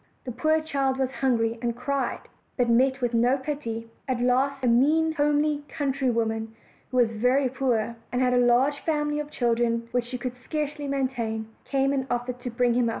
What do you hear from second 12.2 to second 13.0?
to bring him OLD, OLD FAIRY TALES.